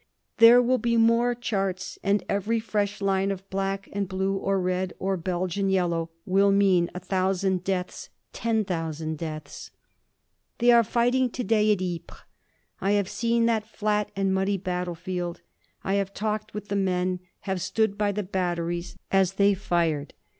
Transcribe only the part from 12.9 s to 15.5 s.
have seen that flat and muddy battlefield.